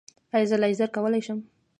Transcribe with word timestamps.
ایا 0.35 0.47
زه 0.49 0.57
لیزر 0.63 0.89
کولی 0.95 1.21
شم؟ 1.25 1.39